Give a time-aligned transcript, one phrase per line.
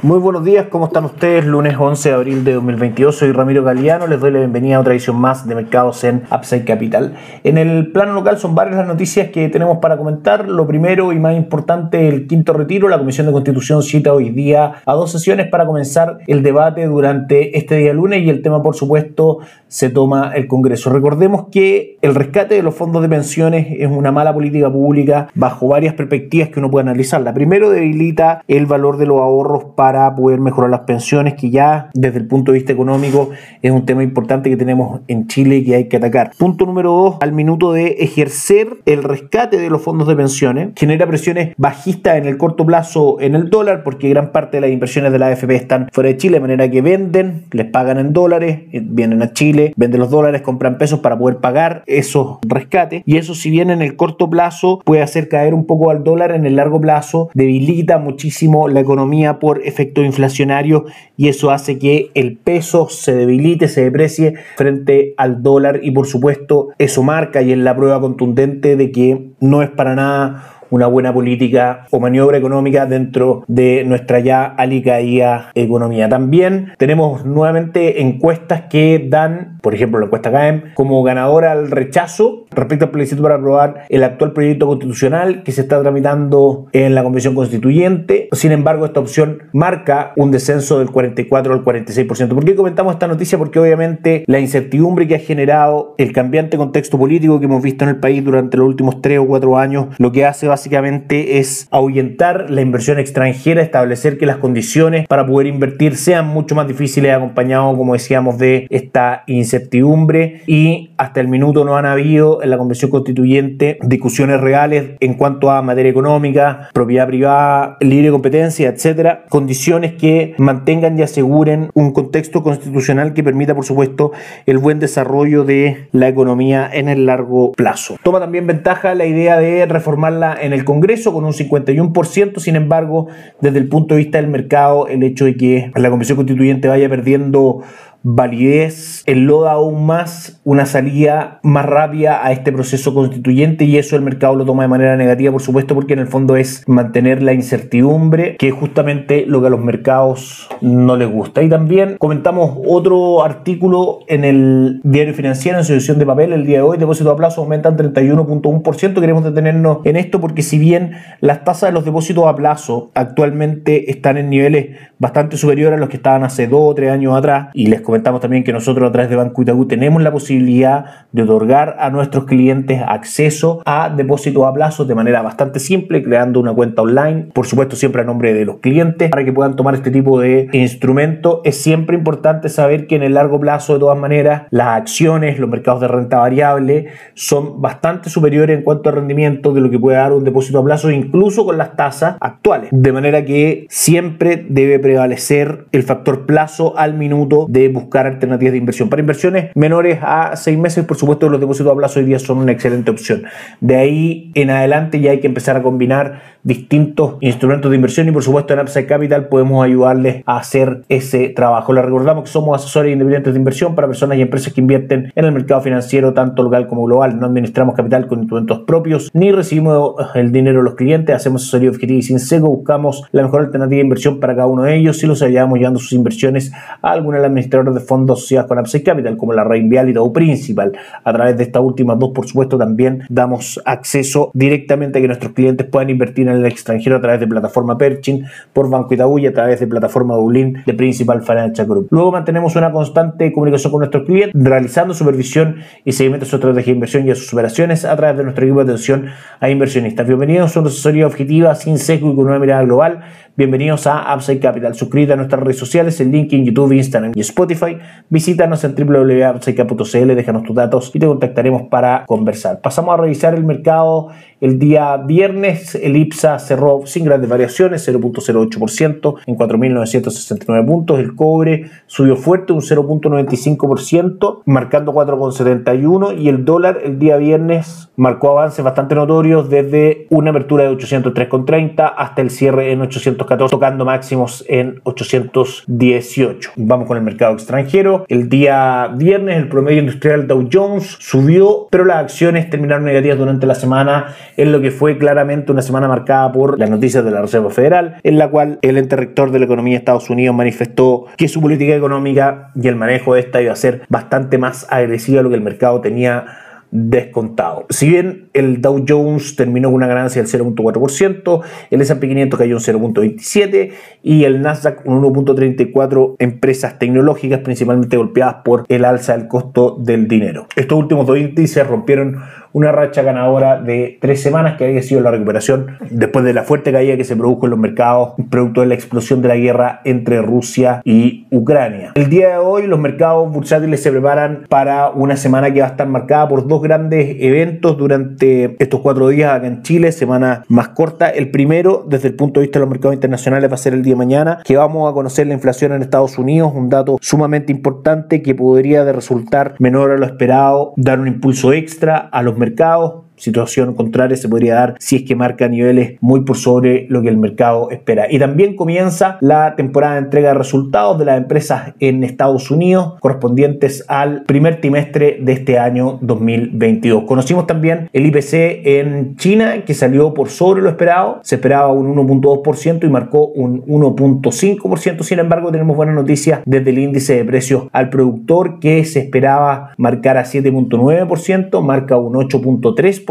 [0.00, 1.44] Muy buenos días, ¿cómo están ustedes?
[1.44, 4.92] Lunes 11 de abril de 2022, soy Ramiro Galeano, les doy la bienvenida a otra
[4.92, 7.16] edición más de Mercados en Upside Capital.
[7.42, 10.48] En el plano local son varias las noticias que tenemos para comentar.
[10.48, 12.88] Lo primero y más importante, el quinto retiro.
[12.88, 17.58] La Comisión de Constitución cita hoy día a dos sesiones para comenzar el debate durante
[17.58, 20.90] este día lunes y el tema, por supuesto, se toma el Congreso.
[20.90, 25.66] Recordemos que el rescate de los fondos de pensiones es una mala política pública bajo
[25.66, 27.20] varias perspectivas que uno puede analizar.
[27.20, 31.48] La primero debilita el valor de los ahorros para para poder mejorar las pensiones, que
[31.48, 33.30] ya desde el punto de vista económico
[33.62, 36.32] es un tema importante que tenemos en Chile y que hay que atacar.
[36.36, 41.06] Punto número dos, al minuto de ejercer el rescate de los fondos de pensiones, genera
[41.06, 45.10] presiones bajistas en el corto plazo en el dólar, porque gran parte de las inversiones
[45.10, 48.64] de la AFP están fuera de Chile, de manera que venden, les pagan en dólares,
[48.72, 53.16] eh, vienen a Chile, venden los dólares, compran pesos para poder pagar esos rescates, y
[53.16, 56.44] eso si bien en el corto plazo puede hacer caer un poco al dólar, en
[56.44, 62.10] el largo plazo debilita muchísimo la economía por efecto efecto inflacionario y eso hace que
[62.14, 65.80] el peso se debilite, se deprecie frente al dólar.
[65.82, 69.94] Y por supuesto eso marca y es la prueba contundente de que no es para
[69.94, 76.08] nada una buena política o maniobra económica dentro de nuestra ya alicaída economía.
[76.08, 82.46] También tenemos nuevamente encuestas que dan, por ejemplo, la encuesta CAEM, como ganadora al rechazo
[82.50, 87.02] respecto al plebiscito para aprobar el actual proyecto constitucional que se está tramitando en la
[87.02, 88.28] Convención Constituyente.
[88.32, 92.28] Sin embargo, esta opción marca un descenso del 44 al 46%.
[92.28, 93.38] ¿Por qué comentamos esta noticia?
[93.38, 97.90] Porque obviamente la incertidumbre que ha generado el cambiante contexto político que hemos visto en
[97.90, 102.50] el país durante los últimos tres o cuatro años, lo que hace básicamente es ahuyentar
[102.50, 107.76] la inversión extranjera, establecer que las condiciones para poder invertir sean mucho más difíciles, acompañado,
[107.76, 112.90] como decíamos, de esta incertidumbre y hasta el minuto no han habido en la Convención
[112.90, 120.34] Constituyente discusiones reales en cuanto a materia económica, propiedad privada, libre competencia, etcétera, condiciones que
[120.38, 124.10] mantengan y aseguren un contexto constitucional que permita, por supuesto,
[124.46, 127.96] el buen desarrollo de la economía en el largo plazo.
[128.02, 133.08] Toma también ventaja la idea de reformarla en el Congreso con un 51%, sin embargo,
[133.40, 136.88] desde el punto de vista del mercado, el hecho de que la Convención Constituyente vaya
[136.88, 137.62] perdiendo
[138.10, 144.02] validez, enloda aún más una salida más rápida a este proceso constituyente y eso el
[144.02, 147.34] mercado lo toma de manera negativa, por supuesto, porque en el fondo es mantener la
[147.34, 151.42] incertidumbre, que es justamente lo que a los mercados no les gusta.
[151.42, 156.46] Y también comentamos otro artículo en el diario financiero, en su edición de papel, el
[156.46, 159.00] día de hoy, depósitos a plazo aumentan 31.1%.
[159.00, 163.90] Queremos detenernos en esto porque si bien las tasas de los depósitos a plazo actualmente
[163.90, 167.48] están en niveles bastante superiores a los que estaban hace dos o tres años atrás,
[167.52, 171.22] y les comentamos también que nosotros a través de Banco Itaú tenemos la posibilidad de
[171.22, 176.52] otorgar a nuestros clientes acceso a depósitos a plazo de manera bastante simple, creando una
[176.52, 179.90] cuenta online, por supuesto siempre a nombre de los clientes, para que puedan tomar este
[179.90, 181.40] tipo de instrumento.
[181.44, 185.48] Es siempre importante saber que en el largo plazo, de todas maneras, las acciones, los
[185.48, 189.96] mercados de renta variable son bastante superiores en cuanto a rendimiento de lo que puede
[189.96, 192.70] dar un depósito a plazo, incluso con las tasas actuales.
[192.72, 198.58] De manera que siempre debe prevalecer el factor plazo al minuto de buscar alternativas de
[198.58, 198.88] inversión.
[198.88, 202.38] Para inversiones menores a seis meses, por supuesto, los depósitos a plazo hoy día son
[202.38, 203.24] una excelente opción.
[203.60, 208.12] De ahí en adelante ya hay que empezar a combinar distintos instrumentos de inversión y
[208.12, 211.72] por supuesto en Upside Capital podemos ayudarles a hacer ese trabajo.
[211.72, 215.24] Les recordamos que somos asesores independientes de inversión para personas y empresas que invierten en
[215.24, 217.18] el mercado financiero tanto local como global.
[217.18, 221.14] No administramos capital con instrumentos propios ni recibimos el dinero de los clientes.
[221.14, 222.48] Hacemos asesoría objetiva y sin seco.
[222.48, 225.80] Buscamos la mejor alternativa de inversión para cada uno de ellos y los ayudamos llevando
[225.80, 226.52] sus inversiones
[226.82, 227.32] a alguna de las
[227.74, 230.72] de fondos asociados con Upside Capital como la Reinvial o Principal.
[231.04, 235.32] A través de estas últimas dos, por supuesto, también damos acceso directamente a que nuestros
[235.32, 239.26] clientes puedan invertir en el extranjero a través de plataforma Perchin, por Banco Itaú y
[239.26, 241.88] a través de plataforma Dublín de Principal Financial Group.
[241.90, 246.72] Luego mantenemos una constante comunicación con nuestros clientes, realizando supervisión y seguimiento a su estrategia
[246.72, 249.06] de inversión y a sus operaciones a través de nuestro equipo de atención
[249.40, 250.06] a inversionistas.
[250.06, 253.00] Bienvenidos a una asesoría objetiva, sin sesgo y con una mirada global.
[253.38, 254.74] Bienvenidos a Upside Capital.
[254.74, 257.78] Suscríbete a nuestras redes sociales, en YouTube, Instagram y Spotify.
[258.08, 262.60] Visítanos en www.upsidecapital.cl, déjanos tus datos y te contactaremos para conversar.
[262.60, 264.08] Pasamos a revisar el mercado
[264.40, 271.00] El día viernes el IPSA cerró sin grandes variaciones, 0.08% en 4.969 puntos.
[271.00, 278.30] El cobre subió fuerte un 0.95%, marcando 4.71 y el dólar el día viernes marcó
[278.30, 284.44] avances bastante notorios desde una apertura de 803.30 hasta el cierre en 814, tocando máximos
[284.48, 286.52] en 818.
[286.54, 288.04] Vamos con el mercado extranjero.
[288.08, 293.44] El día viernes el promedio industrial Dow Jones subió, pero las acciones terminaron negativas durante
[293.44, 297.20] la semana en lo que fue claramente una semana marcada por las noticias de la
[297.20, 301.06] Reserva Federal, en la cual el ente rector de la economía de Estados Unidos manifestó
[301.16, 305.18] que su política económica y el manejo de esta iba a ser bastante más agresiva
[305.18, 306.24] de lo que el mercado tenía
[306.70, 307.66] descontado.
[307.70, 312.56] Si bien el Dow Jones terminó con una ganancia del 0.4%, el S&P 500 cayó
[312.56, 313.72] un 0.27%
[314.02, 320.08] y el Nasdaq un 1.34% empresas tecnológicas principalmente golpeadas por el alza del costo del
[320.08, 320.46] dinero.
[320.56, 322.18] Estos últimos dos índices rompieron
[322.52, 326.72] una racha ganadora de tres semanas que había sido la recuperación después de la fuerte
[326.72, 330.22] caída que se produjo en los mercados producto de la explosión de la guerra entre
[330.22, 331.92] Rusia y Ucrania.
[331.94, 335.70] El día de hoy los mercados bursátiles se preparan para una semana que va a
[335.70, 340.68] estar marcada por dos grandes eventos durante estos cuatro días acá en Chile, semana más
[340.70, 341.08] corta.
[341.08, 343.82] El primero, desde el punto de vista de los mercados internacionales, va a ser el
[343.82, 347.52] día de mañana, que vamos a conocer la inflación en Estados Unidos, un dato sumamente
[347.52, 352.36] importante que podría de resultar menor a lo esperado, dar un impulso extra a los
[352.36, 357.02] mercados situación contraria se podría dar si es que marca niveles muy por sobre lo
[357.02, 358.06] que el mercado espera.
[358.10, 362.94] Y también comienza la temporada de entrega de resultados de las empresas en Estados Unidos
[363.00, 367.04] correspondientes al primer trimestre de este año 2022.
[367.04, 368.34] Conocimos también el IPC
[368.64, 373.64] en China que salió por sobre lo esperado, se esperaba un 1.2% y marcó un
[373.64, 375.02] 1.5%.
[375.02, 379.72] Sin embargo, tenemos buenas noticias desde el índice de precios al productor que se esperaba
[379.76, 383.07] marcar a 7.9%, marca un 8.3%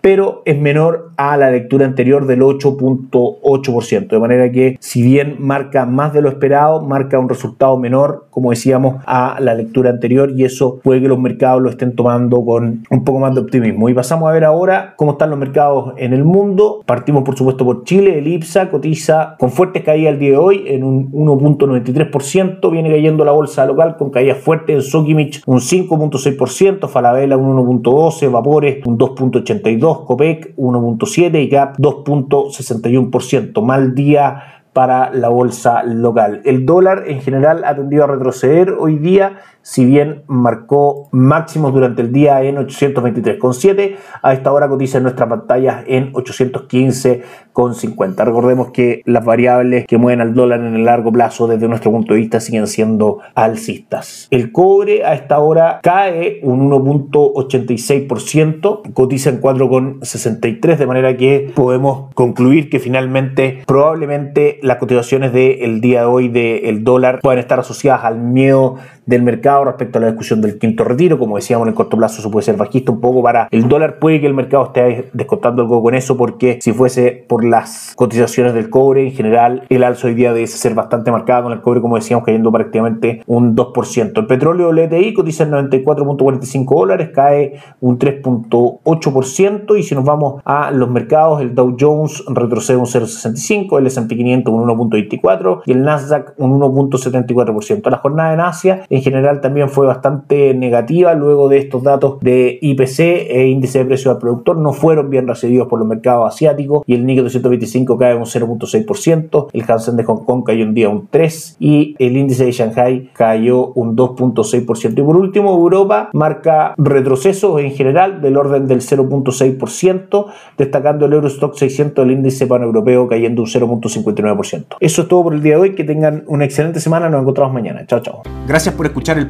[0.00, 4.08] pero es menor a la lectura anterior del 8.8%.
[4.08, 8.50] De manera que si bien marca más de lo esperado, marca un resultado menor, como
[8.50, 12.84] decíamos, a la lectura anterior y eso puede que los mercados lo estén tomando con
[12.90, 13.88] un poco más de optimismo.
[13.88, 16.82] Y pasamos a ver ahora cómo están los mercados en el mundo.
[16.86, 18.18] Partimos por supuesto por Chile.
[18.18, 22.70] El IPSA cotiza con fuertes caídas el día de hoy en un 1.93%.
[22.70, 28.30] Viene cayendo la bolsa local con caídas fuertes en Sokimich un 5.6%, Falabella un 1.12%,
[28.30, 29.19] Vapores un 2.
[29.20, 33.62] 2.82, COPEC 1.7 y GAP 2.61%.
[33.62, 36.42] Mal día para la bolsa local.
[36.44, 42.02] El dólar en general ha tendido a retroceder hoy día si bien marcó máximos durante
[42.02, 48.24] el día en 823,7, a esta hora cotiza en nuestras pantallas en 815,50.
[48.24, 52.14] Recordemos que las variables que mueven al dólar en el largo plazo desde nuestro punto
[52.14, 54.28] de vista siguen siendo alcistas.
[54.30, 62.12] El cobre a esta hora cae un 1.86%, cotiza en 4,63, de manera que podemos
[62.14, 68.04] concluir que finalmente probablemente las cotizaciones del día de hoy del dólar puedan estar asociadas
[68.04, 68.76] al miedo
[69.06, 71.18] del mercado respecto a la discusión del quinto retiro.
[71.18, 73.98] Como decíamos, en el corto plazo eso puede ser bajista un poco para el dólar.
[73.98, 78.54] Puede que el mercado esté descontando algo con eso porque si fuese por las cotizaciones
[78.54, 81.80] del cobre en general, el alzo hoy día debe ser bastante marcado con el cobre,
[81.80, 84.18] como decíamos, cayendo prácticamente un 2%.
[84.18, 90.70] El petróleo LTI cotiza en 94.45 dólares, cae un 3.8% y si nos vamos a
[90.70, 95.82] los mercados, el Dow Jones retrocede un 0.65, el S&P 500 un 1.24 y el
[95.82, 97.90] Nasdaq un 1.74%.
[97.90, 102.58] La jornada en Asia en general también fue bastante negativa luego de estos datos de
[102.60, 106.82] IPC e índice de precios al productor no fueron bien recibidos por los mercados asiáticos
[106.86, 110.88] y el Nikkei 225 cae un 0.6%, el Hansen de Hong Kong cayó un día
[110.88, 116.74] un 3 y el índice de Shanghai cayó un 2.6% y por último Europa marca
[116.76, 120.26] retrocesos en general del orden del 0.6%
[120.56, 124.76] destacando el Eurostock 600 del índice paneuropeo cayendo un 0.59%.
[124.80, 127.52] Eso es todo por el día de hoy, que tengan una excelente semana, nos encontramos
[127.52, 127.84] mañana.
[127.86, 128.22] Chao, chao.
[128.46, 129.29] Gracias por escuchar el